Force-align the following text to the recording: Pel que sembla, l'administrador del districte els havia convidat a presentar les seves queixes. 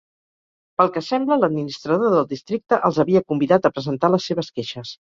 Pel 0.81 0.89
que 0.95 1.03
sembla, 1.07 1.37
l'administrador 1.43 2.17
del 2.17 2.27
districte 2.35 2.83
els 2.91 3.01
havia 3.05 3.25
convidat 3.31 3.71
a 3.73 3.77
presentar 3.79 4.15
les 4.19 4.29
seves 4.33 4.55
queixes. 4.59 4.99